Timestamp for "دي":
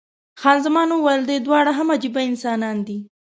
2.87-2.99